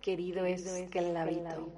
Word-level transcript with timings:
Querido 0.00 0.44
esclavito. 0.44 1.72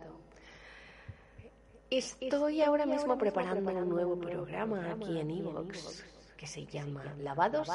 Estoy 1.91 2.63
ahora 2.63 2.87
mismo 2.87 3.19
preparando 3.19 3.71
un 3.71 3.89
nuevo 3.89 4.19
programa 4.19 4.93
aquí 4.93 5.19
en 5.21 5.31
Evox 5.31 6.05
que 6.37 6.47
se 6.47 6.65
llama 6.67 7.15
Lavados 7.19 7.69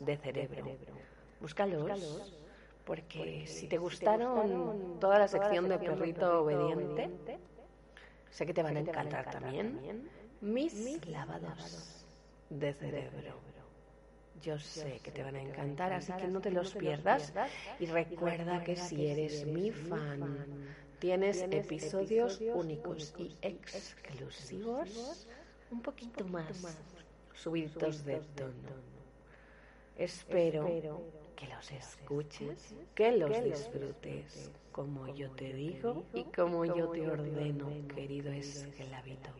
de 0.00 0.16
Cerebro. 0.16 0.66
Búscalos, 1.40 2.32
porque 2.84 3.46
si 3.46 3.66
te 3.66 3.78
gustaron 3.78 4.98
toda 5.00 5.18
la 5.18 5.28
sección 5.28 5.68
de 5.68 5.78
Perrito 5.78 6.42
Obediente, 6.42 7.10
sé 8.30 8.46
que 8.46 8.54
te 8.54 8.62
van 8.62 8.76
a 8.76 8.80
encantar 8.80 9.30
también 9.30 10.08
mis 10.40 11.06
lavados 11.06 12.04
de 12.50 12.72
cerebro. 12.74 13.40
Yo 14.44 14.58
sé 14.58 15.00
que 15.02 15.10
te 15.10 15.22
van 15.22 15.36
a 15.36 15.40
encantar, 15.40 15.92
así 15.94 16.12
que 16.12 16.28
no 16.28 16.40
te 16.40 16.50
los 16.50 16.74
pierdas. 16.74 17.32
Y 17.80 17.86
recuerda 17.86 18.62
que 18.62 18.76
si 18.76 19.06
eres 19.06 19.46
mi 19.46 19.70
fan, 19.70 20.46
tienes 20.98 21.42
episodios 21.50 22.40
únicos 22.52 23.14
y 23.16 23.34
exclusivos, 23.40 25.26
un 25.70 25.80
poquito 25.80 26.26
más 26.26 26.76
subidos 27.32 28.04
de 28.04 28.20
tono. 28.36 28.70
Espero 29.96 30.66
que 31.36 31.46
los 31.46 31.70
escuches, 31.72 32.74
que 32.94 33.16
los 33.16 33.42
disfrutes, 33.42 34.50
como 34.72 35.08
yo 35.14 35.30
te 35.30 35.54
digo 35.54 36.04
y 36.12 36.24
como 36.24 36.66
yo 36.66 36.90
te 36.90 37.08
ordeno, 37.08 37.70
querido 37.94 38.30
esclavito. 38.30 39.30